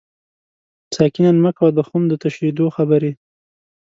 ساقي 0.95 1.21
نن 1.25 1.37
مه 1.43 1.51
کوه 1.57 1.69
د 1.77 1.79
خُم 1.87 2.03
د 2.07 2.13
تشیدو 2.23 2.65
خبري 2.75 3.11